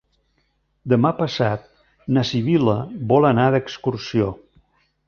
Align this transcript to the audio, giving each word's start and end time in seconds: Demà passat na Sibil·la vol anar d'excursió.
Demà 0.93 1.11
passat 1.19 1.69
na 2.17 2.25
Sibil·la 2.33 2.77
vol 3.13 3.33
anar 3.35 3.47
d'excursió. 3.59 4.35